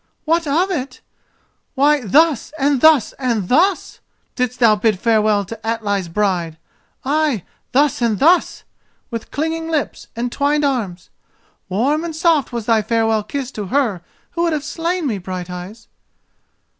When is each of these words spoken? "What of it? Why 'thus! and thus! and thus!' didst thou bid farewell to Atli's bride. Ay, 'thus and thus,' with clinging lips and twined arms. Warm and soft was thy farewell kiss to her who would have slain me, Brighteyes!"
"What 0.25 0.47
of 0.47 0.71
it? 0.71 0.99
Why 1.75 2.01
'thus! 2.03 2.53
and 2.57 2.81
thus! 2.81 3.13
and 3.19 3.49
thus!' 3.49 3.99
didst 4.35 4.57
thou 4.59 4.75
bid 4.75 4.97
farewell 4.99 5.45
to 5.45 5.63
Atli's 5.63 6.07
bride. 6.09 6.57
Ay, 7.05 7.43
'thus 7.71 8.01
and 8.01 8.17
thus,' 8.17 8.63
with 9.11 9.29
clinging 9.29 9.69
lips 9.69 10.07
and 10.15 10.31
twined 10.31 10.65
arms. 10.65 11.11
Warm 11.69 12.03
and 12.03 12.15
soft 12.15 12.51
was 12.51 12.65
thy 12.65 12.81
farewell 12.81 13.21
kiss 13.21 13.51
to 13.51 13.67
her 13.67 14.01
who 14.31 14.41
would 14.41 14.53
have 14.53 14.63
slain 14.63 15.05
me, 15.05 15.19
Brighteyes!" 15.19 15.87